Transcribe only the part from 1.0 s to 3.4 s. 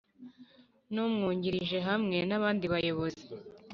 Umwungirije hamwe n abandi bayobozi